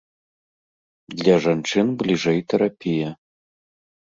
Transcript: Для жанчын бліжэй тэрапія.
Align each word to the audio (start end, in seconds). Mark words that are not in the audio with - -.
Для 1.19 1.35
жанчын 1.47 1.87
бліжэй 1.99 2.39
тэрапія. 2.55 3.09